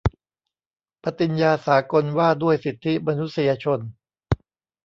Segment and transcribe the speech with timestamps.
[1.03, 3.79] ปฏิญญาสากลว่าด้วยสิทธิมนุษยชน